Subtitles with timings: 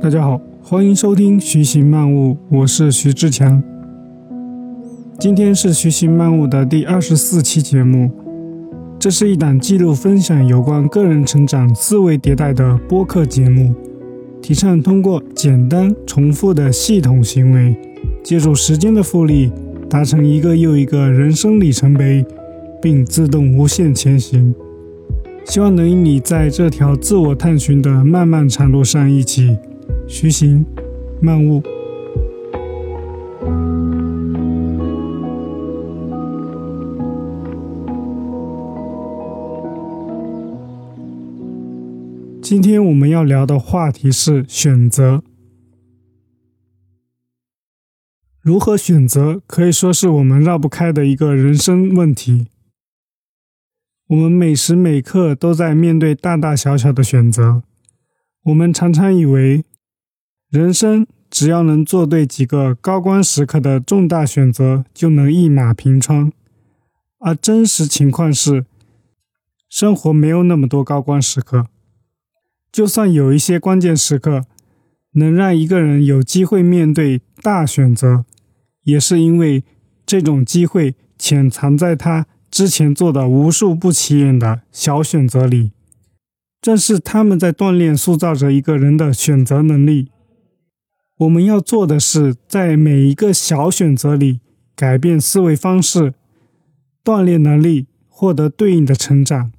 [0.00, 3.60] 大家好，欢迎收听徐行漫悟，我是徐志强。
[5.18, 8.08] 今天是徐行漫悟的第二十四期节目，
[8.96, 13.74] 这是一档记录分享有关个人成长、思维迭代的播客节目，
[14.40, 17.76] 提倡通过简单重复的系统行为，
[18.22, 19.50] 借助时间的复利，
[19.90, 22.24] 达成一个又一个人生里程碑，
[22.80, 24.54] 并自动无限前行。
[25.44, 29.56] 希望能与你在这条自我探寻的漫漫长路上一起
[30.10, 30.64] 徐行
[31.20, 31.62] 漫悟。
[42.42, 45.22] 今天我们要聊的话题是选择。
[48.40, 52.46] 如何选择，可以说是我们绕不开的一个人生问题。
[54.08, 57.62] 我们每时每刻都在面对大大小小的选择。
[58.44, 59.62] 我们常常以为，
[60.50, 66.32] 人生只要能做对几个高光时刻的重大选择，就能一马平川。
[67.18, 68.64] 而真实情况是，
[69.68, 71.66] 生活没有那么多高光时刻。
[72.72, 74.44] 就算有一些关键时刻，
[75.12, 78.24] 能让一个人有机会面对大选择，
[78.84, 79.62] 也是因为
[80.06, 82.26] 这种机会潜藏在他。
[82.50, 85.72] 之前做的无数不起眼的小选择里，
[86.62, 90.08] 正是他们在锻炼、塑造着一个人的选择能力。
[91.18, 94.38] 我们要做的是，在每一个小选择里
[94.76, 96.14] 改变思维方式，
[97.02, 99.50] 锻炼能力，获得对应的成长。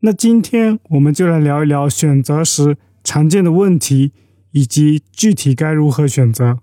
[0.00, 4.12] 那今天我们就来聊一聊选择时常见的问题，
[4.52, 6.58] 以及具体该如何选择。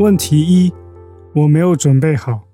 [0.00, 0.72] 问题一：
[1.34, 2.44] 我没有准备好。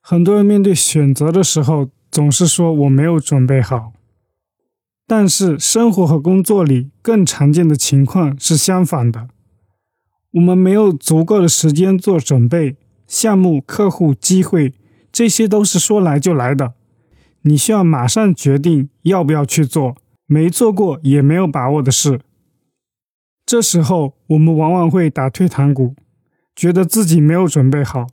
[0.00, 3.92] 很多人面对选择的时候，总是说我没有准备好。
[5.06, 9.28] 但是生活和工作里更常见的情况是相反的：
[10.32, 12.76] 我们没有足够的时间做准备，
[13.06, 14.72] 项目、客户、机会，
[15.12, 16.74] 这些都是说来就来的。
[17.42, 19.96] 你需要马上决定要不要去做，
[20.26, 22.20] 没做过也没有把握的事。
[23.44, 25.94] 这时候，我们往往会打退堂鼓，
[26.56, 28.08] 觉得自己没有准备好。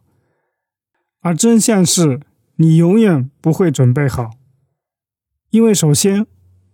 [1.22, 2.20] 而真相是，
[2.58, 4.32] 你永远不会准备好，
[5.52, 6.28] 因为首先，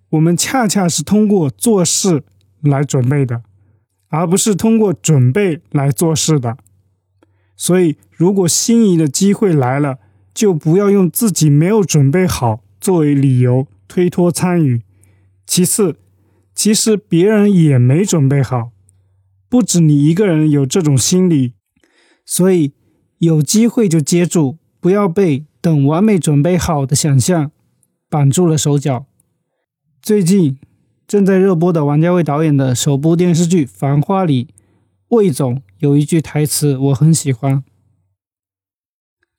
[0.09, 2.23] 我们恰恰是通过做事
[2.61, 3.43] 来准备的，
[4.07, 6.57] 而不是通过准备来做事的。
[7.55, 9.99] 所以，如果心仪的机会来了，
[10.33, 14.81] 就不要用自己没有准备好作为理由推脱参与。
[15.45, 15.97] 其次，
[16.55, 18.71] 其实别人也没准备好，
[19.47, 21.53] 不止你一个人有这种心理，
[22.29, 22.73] 所以
[23.17, 27.51] 有机会就接住，不要被等完美准备好的想象
[28.07, 29.07] 绑住了手脚。
[29.99, 30.59] 最近
[31.07, 34.49] 正在热播的王家卫导演的首部电视剧《繁花》里，
[35.07, 37.63] 魏总有一句台词我很喜欢：“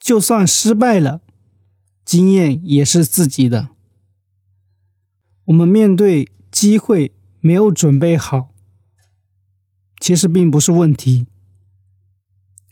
[0.01, 1.21] 就算失败了，
[2.05, 3.69] 经验也是自己的。”
[5.47, 6.29] 我们面对。
[6.51, 8.53] 机会没有准备好，
[10.01, 11.29] 其实并不是问题。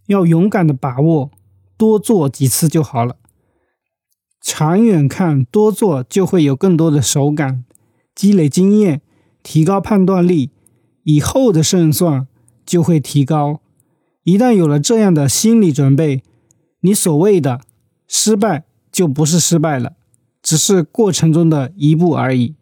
[0.08, 1.30] 要勇敢的把握，
[1.78, 3.16] 多做几次就好了。
[4.40, 7.64] 长远看，多做就会有更多的手感，
[8.14, 9.02] 积累经验，
[9.42, 10.50] 提高判断力，
[11.04, 12.26] 以后的胜算
[12.64, 13.60] 就会提高。
[14.22, 16.22] 一旦有了这样的心理准备，
[16.80, 17.60] 你所谓的
[18.06, 19.94] 失败就不是失败了，
[20.42, 22.54] 只是过程中的一步而已。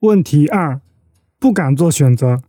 [0.00, 0.80] 问题二，
[1.38, 2.42] 不敢做选择。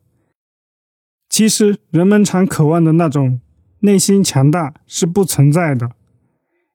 [1.30, 3.42] 其实人们常渴望的那种
[3.86, 5.92] 内心强大是不存在的，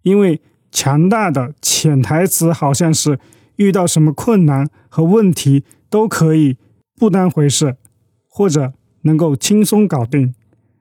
[0.03, 0.41] 因为
[0.73, 3.19] 强大的潜台词好像是
[3.57, 6.57] 遇到什么困难和问题都可以
[6.97, 7.77] 不当回事，
[8.29, 8.73] 或者
[9.03, 10.35] 能够轻松搞定。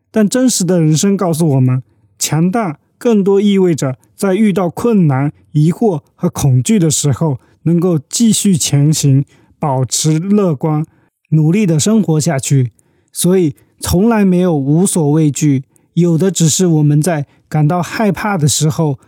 [0.10, 1.84] 但真实的人生告诉我们，
[2.18, 9.26] 强大更多意味着在遇到困难、疑惑和恐惧的时候，能够继续前行。
[9.62, 10.86] 保持乐观，
[11.32, 12.72] 努力的生活下去。
[13.12, 15.66] 所以，从来没有无所畏惧，
[16.00, 19.00] 有的只是我们在感到害怕的时候，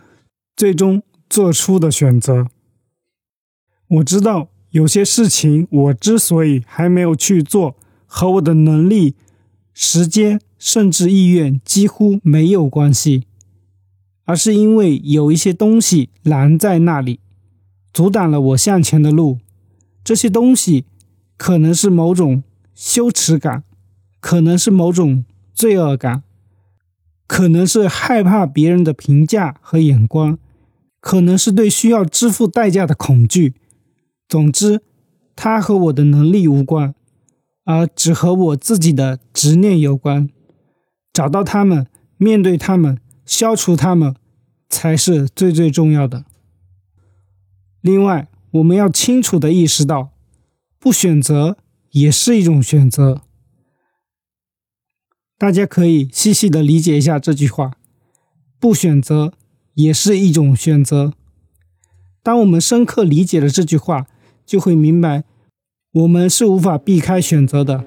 [0.56, 2.46] 最终做出的选择。
[3.88, 9.14] 我知道有些事情，我之所以还没有去做，和我的能力、
[9.74, 13.26] 时间甚至意愿几乎没有关系，
[14.24, 17.20] 而是因为有一些东西拦在那里，
[17.92, 19.38] 阻挡了我向前的路。
[20.02, 20.86] 这些东西
[21.36, 22.42] 可能是某种
[22.74, 23.64] 羞耻感，
[24.20, 25.24] 可能是某种
[25.54, 26.22] 罪恶感，
[27.26, 30.38] 可能是害怕别人的评价和眼光，
[31.00, 33.54] 可能是对需要支付代价的恐惧。
[34.28, 34.82] 总之，
[35.34, 36.94] 它和我的能力无关，
[37.64, 40.28] 而只和我自己的执念有关。
[41.12, 41.86] 找到他们，
[42.16, 44.14] 面对他们，消除他们，
[44.68, 46.24] 才是最最重要的。
[47.80, 50.10] 另外，我们要清楚的意识到，
[50.78, 51.56] 不选择
[51.90, 53.22] 也是一种选择。
[55.42, 57.72] 大家可以细细的理解一下这句话：
[58.60, 59.32] 不选择
[59.74, 61.14] 也是一种选择。
[62.22, 64.06] 当我们深刻理解了这句话，
[64.46, 65.24] 就会明白，
[65.94, 67.84] 我们是无法避开选择的。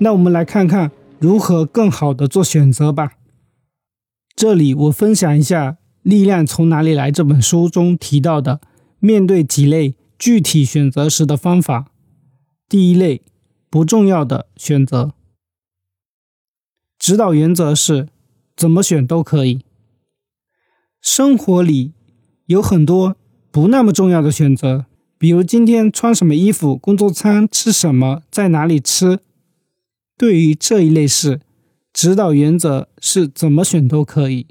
[0.00, 3.12] 那我们来看看如何更好的做选择吧。
[4.36, 5.78] 这里我分享一下。
[6.10, 8.62] 《力量从哪里来》这本书中提到的，
[9.00, 11.92] 面对几类具体选择时的方法。
[12.70, 13.20] 第一类，
[13.68, 15.12] 不重要的选择。
[16.98, 18.08] 指导原则是，
[18.56, 19.60] 怎么选都可以。
[21.02, 21.92] 生活里
[22.46, 23.16] 有很多
[23.50, 24.86] 不那么重要的选择，
[25.18, 29.20] 比如今天穿什么衣服、工作餐吃什么、在哪里吃。
[30.20, 31.40] 对于这一类事，
[31.94, 34.48] 指导原则是怎么选都可以。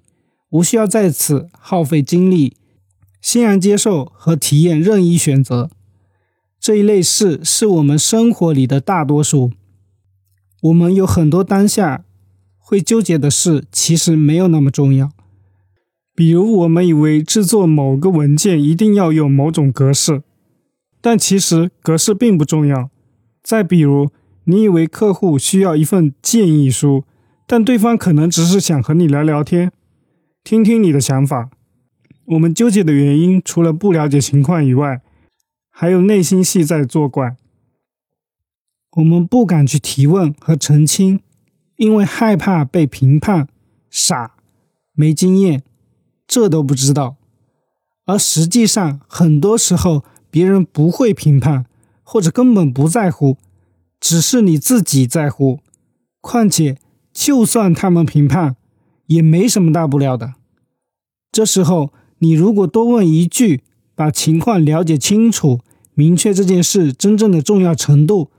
[0.49, 2.55] 无需要在此耗费精力，
[3.21, 5.69] 欣然接受和体验任意选择
[6.59, 9.51] 这一类事，是我们生活里的大多数。
[10.63, 12.03] 我们有很多当下
[12.57, 15.11] 会纠结的事，其实没有那么重要。
[16.15, 20.23] 比如，我们以为制作某个文件一定要有某种格式，
[20.99, 22.89] 但其实格式并不重要。
[23.43, 24.09] 再比如，
[24.49, 27.03] 你以为客户需要一份建议书，
[27.45, 29.71] 但对方可能只是想和你聊聊天。
[30.43, 31.51] 听听你的想法。
[32.25, 35.03] 我们纠结的原因，除了不了解情况以外，
[35.69, 37.35] 还有内心戏在作怪。
[38.93, 41.19] 我们不敢去提问和澄清，
[41.75, 43.47] 因为害怕被评判
[43.91, 44.31] 傻、
[44.93, 45.61] 没经验，
[46.25, 47.17] 这都不知道。
[48.05, 51.67] 而实际上，很多时候别人不会评判，
[52.01, 53.37] 或者根本不在乎，
[53.99, 55.59] 只是你自己在乎。
[56.21, 56.77] 况且，
[57.13, 58.55] 就算他们评判，
[59.07, 60.35] 也没什么大不了的。
[61.31, 63.63] 这时候，你如果多问一句，
[63.95, 65.61] 把情况了解清楚，
[65.93, 68.31] 明确这件事真正的重要程度，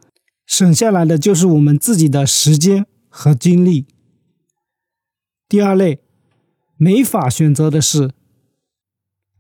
[0.47, 3.87] 省下来的就是我们自己的时间和精力。
[5.49, 6.01] 第二类，
[6.77, 8.13] 没法选择的事，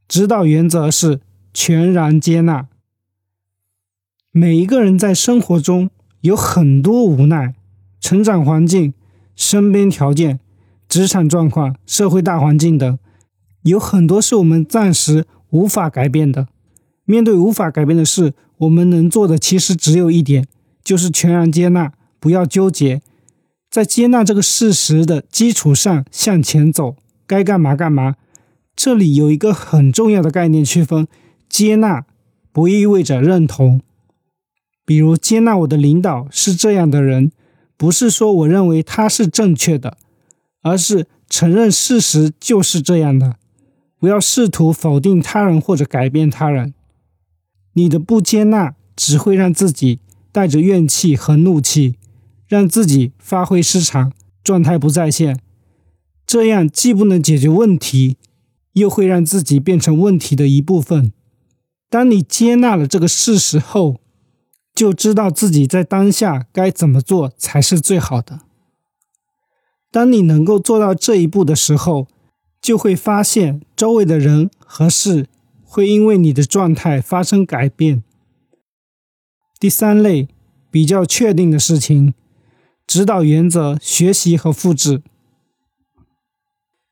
[0.08, 1.20] 指导原则是
[1.52, 2.69] 全然接纳。
[4.31, 5.90] 每一个人在生活中
[6.20, 7.55] 有很多无奈，
[8.00, 8.94] 成长环境、
[9.34, 10.40] 身边条件、
[10.88, 12.99] 职场状况、社会大环境等。
[13.62, 16.49] 有很多是我们暂时无法改变的。
[17.05, 20.46] 面对无法改变的事，我们能做的其实只有一点，
[20.84, 23.03] 就是全然接纳，不要纠结，
[23.70, 26.96] 在接纳这个事实的基础上向前走，
[27.27, 28.17] 该干嘛干嘛。
[28.77, 31.06] 这里有一个很重要的概念区分：
[31.48, 32.06] 接纳
[32.53, 33.82] 不意味着认同。
[34.91, 37.31] 比如，接纳我的领导是这样的人，
[37.77, 39.97] 不是说我认为他是正确的，
[40.63, 43.37] 而是承认事实就是这样的。
[44.01, 46.75] 不要试图否定他人或者改变他人，
[47.75, 50.01] 你的不接纳只会让自己
[50.32, 51.94] 带着怨气和怒气，
[52.49, 55.39] 让自己发挥失常，状态不在线。
[56.27, 58.17] 这样既不能解决问题，
[58.73, 61.13] 又会让自己变成问题的一部分。
[61.89, 64.01] 当你接纳了这个事实后，
[64.74, 68.41] 就知道自己在当下该怎么做才是最好的。
[69.91, 72.06] 当你能够做到这一步的时候，
[72.62, 75.27] 就会发现周围的人和事
[75.65, 78.03] 会因为你的状态发生改变。
[79.58, 80.29] 第三类
[80.70, 82.15] 比较确定的事情，
[82.86, 85.03] 指导原则：学习和复制。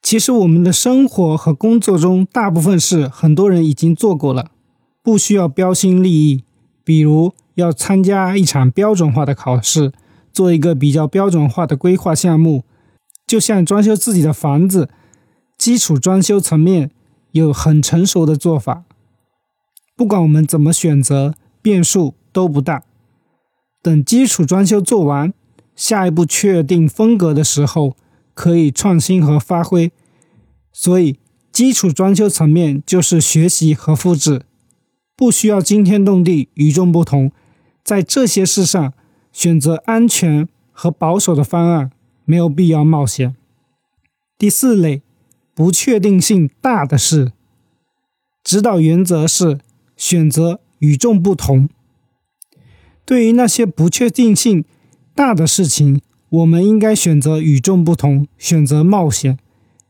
[0.02, 4.50] 其实我们的生活和工作中大部分事很多人已经做过了，
[5.02, 6.44] 不需要标新立异。
[6.88, 9.92] 比如要参加一场标准化的考试，
[10.32, 12.64] 做一个比较标准化的规划项目，
[13.26, 14.88] 就像装修自己的房子。
[15.58, 16.90] 基础装修层面
[17.32, 18.84] 有很成熟的做法，
[19.94, 22.84] 不管我们怎么选择，变数都不大。
[23.82, 25.34] 等基础装修做完，
[25.76, 27.94] 下一步确定风格的时候，
[28.32, 29.92] 可以创新和发挥。
[30.72, 31.18] 所以，
[31.52, 34.46] 基础装修层面就是学习和复制，
[35.18, 37.32] 不需要惊天动地、与众不同，
[37.82, 38.92] 在这些事上
[39.32, 41.90] 选择安全和保守的方案，
[42.24, 43.34] 没有必要冒险。
[44.38, 45.02] 第四类，
[45.56, 47.32] 不确定性大的事，
[48.44, 49.58] 指导原则是
[49.96, 51.68] 选择与众不同。
[53.04, 54.64] 对于那些不确定性
[55.16, 59.36] 大的事情，我们应该选择与众不同，选择冒险。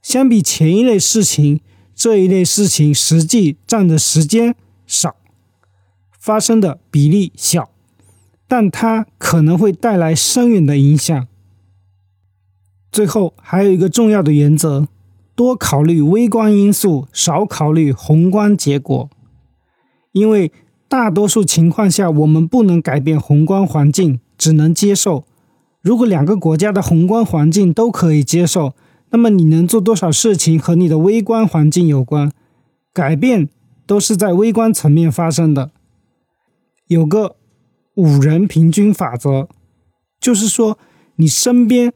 [0.01, 1.61] 相比前一类事情，
[1.95, 4.55] 这一类事情实际占的时间
[4.87, 5.17] 少，
[6.29, 7.71] 发生的比例小，
[8.47, 11.27] 但它可能会带来深远的影响。
[12.93, 14.89] 最后还有一个重要的原则：
[15.35, 19.09] 多考虑微观因素，少考虑宏观结果。
[20.13, 20.53] 因为
[20.87, 25.25] 大多数情况下，我们不能改变宏观环境，只能接受。
[25.81, 28.75] 如果两个国家的宏观环境都可以接受，
[29.09, 32.31] 那么你能做多少事情和你的微观环境有关。
[32.93, 33.49] 改变
[33.87, 35.71] 都是在微观层面发生的。
[36.89, 37.37] 有个
[37.95, 39.49] 五人平均法则，
[40.21, 40.79] 就是说
[41.17, 41.95] 你身边。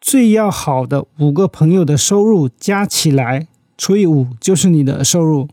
[0.00, 5.48] 最要好的五个朋友的收入加起来除以五就是你的收入。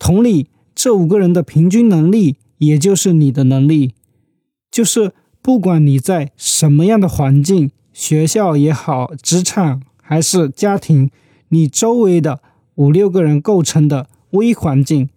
[0.00, 3.94] 同理，这五个人的平均能力也就是你的能力。
[4.68, 11.12] 就是不管你在什么样的环境，学校也好，职场还是家庭，
[11.50, 12.40] 你周围的
[12.74, 15.08] 五六个人构成的微环境，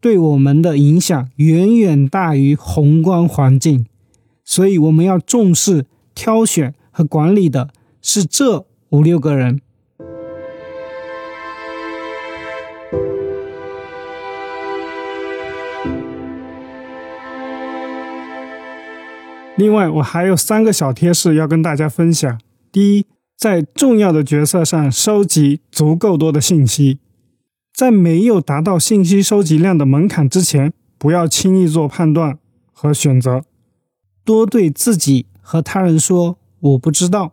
[0.00, 3.86] 对我们的影响远远大于宏观环境。
[4.44, 7.70] 所以我们要重视挑选和管理的。
[8.02, 9.60] 是这五六个人。
[19.56, 22.40] 另外，我还有三个小贴士要跟大家分享。
[22.72, 23.04] 第一，
[23.36, 26.98] 在重要的角色上收集足够多的信息，
[27.72, 32.38] 在没有达到信息收集量的门槛之前，不要轻易做判断
[32.72, 33.42] 和选择。
[34.24, 37.32] 多对自己和他人说“我不知道”。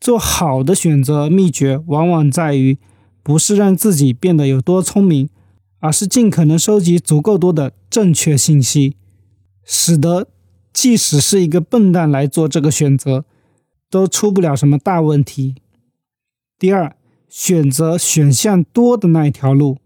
[0.00, 2.76] 做好的选择秘诀，往往在于
[3.22, 5.30] 不是让自己变得有多聪明，
[5.78, 8.96] 而是尽可能收集足够多的正确信息，
[9.64, 10.26] 使得
[10.72, 13.24] 即使是一个笨蛋来做这个选择，
[13.88, 15.54] 都出不了什么大问题。
[16.58, 16.94] 第二，
[17.36, 19.78] 选择选项多的那一条路。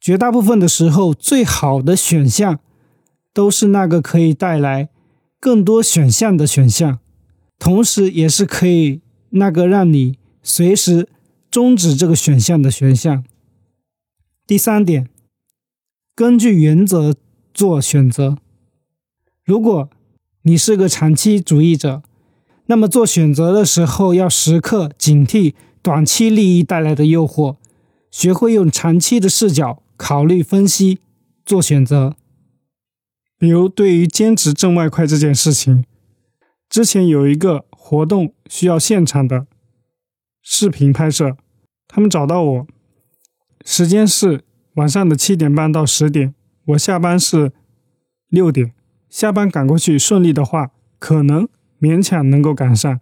[0.00, 2.58] 绝大部分的时候，最好的选项
[3.32, 4.88] 都是那个可以带来
[5.38, 6.98] 更多选项的选项，
[7.56, 9.00] 同时也是可以。
[9.32, 11.08] 那个让你随时
[11.52, 13.24] 终止这个选项的选项。
[14.44, 15.08] 第三点，
[16.16, 17.14] 根据原则
[17.54, 18.38] 做选择。
[19.44, 19.88] 如果
[20.42, 22.02] 你是个长期主义者，
[22.66, 27.56] 那么做选择的时候要时刻警惕短期利益带来的诱惑，
[28.10, 31.00] 学会用长期的视角考虑分析
[31.44, 32.16] 做选择。
[33.38, 35.84] 比如，对于兼职挣外快这件事情，
[36.68, 37.66] 之前有一个。
[37.82, 39.48] 活动需要现场的
[40.42, 41.36] 视频拍摄，
[41.88, 42.66] 他们找到我，
[43.64, 44.44] 时间是
[44.74, 46.32] 晚上的七点半到十点，
[46.66, 47.50] 我下班是
[48.28, 48.74] 六点，
[49.08, 50.70] 下班赶过去顺利的话，
[51.00, 51.48] 可能
[51.80, 53.00] 勉强能够赶上，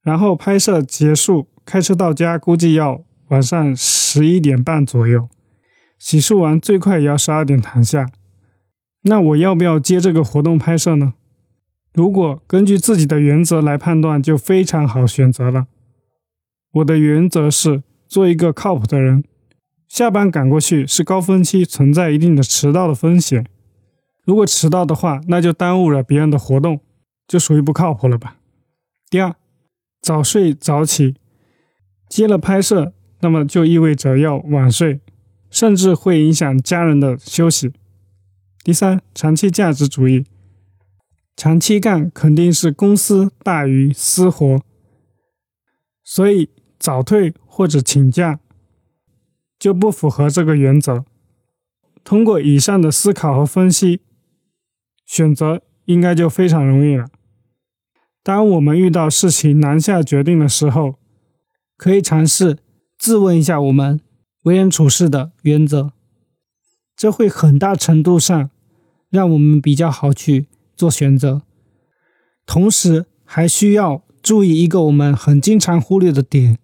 [0.00, 5.28] 然后拍摄结束，开车到家估计要晚上十一点半左右，
[6.00, 8.10] 洗漱完最快也要十二点躺下，
[9.02, 11.14] 那我要不要接这个活动拍摄呢？
[11.94, 15.68] 如果根据自己的原则来判断，就非常好选择了。
[16.72, 19.22] 我的原则是做一个靠谱的人。
[19.86, 23.46] 下班赶过去是高峰期，存在一定的迟到的风险。
[24.24, 26.80] 如果迟到的话，那就耽误了别人的活动，
[27.28, 28.38] 就属于不靠谱了吧。
[29.08, 29.36] 第二，
[30.02, 31.14] 早睡早起，
[32.10, 35.00] 接了拍摄，那么就意味着要晚睡，
[35.48, 37.72] 甚至会影响家人的休息。
[38.64, 40.26] 第三，长期价值主义。
[41.36, 44.60] 长期干肯定是公司大于私活，
[46.04, 48.40] 所以早退或者请假
[49.58, 51.04] 就不符合这个原则。
[52.04, 54.00] 通过以上的思考和分析，
[55.06, 57.06] 选择应该就非常容易了。
[58.22, 60.99] 当我们遇到事情难下决定的时候，
[61.80, 62.58] 可以尝试
[62.98, 64.00] 自问一下我们
[64.42, 65.92] 为人处事的原则，
[66.94, 68.50] 这会很大程度上
[69.08, 70.46] 让我们比较好去。
[70.76, 71.42] 做选择，
[72.44, 76.58] 同时还需要注意一个我们很经常忽略的点，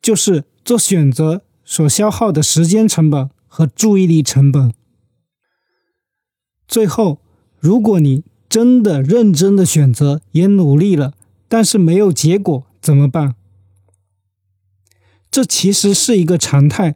[0.00, 4.72] 就是做选择所消耗的时间成本和注意力成本。
[6.66, 7.20] 最后，
[7.58, 11.12] 如果你真的认真的选择，也努力了，
[11.48, 13.34] 但是没有结果，怎么办？
[15.34, 16.94] 这其实是一个常态。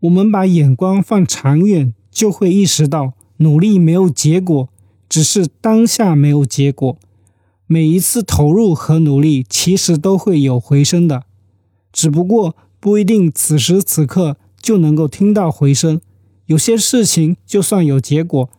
[0.00, 4.68] 我们把眼光放长远，就会意识到努力没有结果。
[5.08, 6.98] 只是当下没有结果。
[7.66, 11.24] 每一次投入和努力，其实都会有回声的，
[11.90, 15.98] 只不过不一定此时此刻就能够听到回声。
[16.44, 18.50] 有些事情就算有结果，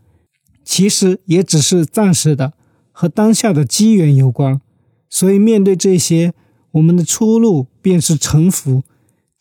[0.64, 2.54] 其实也只是暂时的，
[2.92, 4.60] 和当下的机缘有关。
[5.08, 6.34] 所以面对这些，
[6.72, 8.82] 我们的出路便是臣服，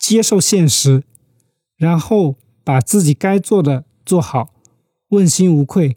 [0.03, 1.05] 接受现实，
[1.77, 4.49] 然后把自己该做的做好，
[5.11, 5.95] 问心无愧。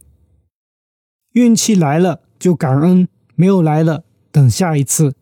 [1.33, 3.09] 运气来了就感恩。
[3.35, 5.17] 没有来了，等下一次。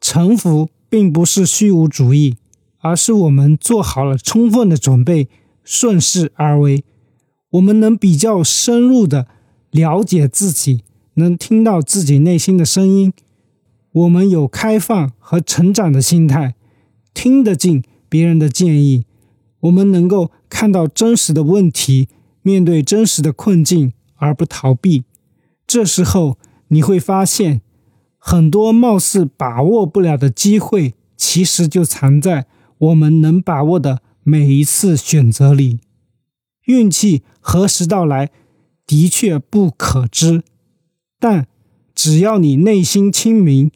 [0.00, 2.36] 臣服并不是虚无主义，
[2.78, 5.28] 而是我们做好了充分的准备，
[5.62, 6.84] 顺势而为。
[7.50, 9.28] 我们能比较深入的
[9.70, 10.82] 了解自己，
[11.14, 13.12] 能听到自己内心的声音。
[13.92, 16.56] 我们有开放和成长的心态，
[17.14, 19.04] 听得进别人的建议。
[19.60, 22.08] 我们能够看到真实的问题，
[22.42, 25.04] 面对真实的困境而不逃避。
[25.66, 26.38] 这时候。
[26.68, 27.60] 你会发现，
[28.18, 32.46] 很多貌似把握不了的机会，其实就藏在
[32.78, 35.78] 我们能把握的每一次选择里。
[36.64, 38.32] 运气何时到来，
[38.84, 40.42] 的确不可知，
[41.20, 41.46] 但
[41.94, 43.70] 只要你内心清明，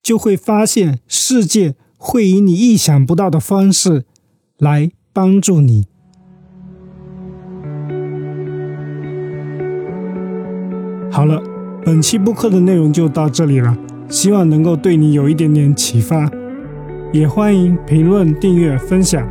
[0.00, 1.74] 就会发现世界
[2.08, 4.04] 会以你意想不到的方式
[4.58, 5.86] 来帮助你。
[11.10, 11.42] 好了。
[11.84, 16.28] 本期播客的内容就到这里了，希望能够对你有一点点启发，
[17.12, 19.24] 也欢迎评论、订阅、分享，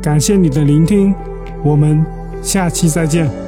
[0.00, 1.14] 感谢你的聆听，
[1.62, 2.02] 我们
[2.40, 3.47] 下期再见。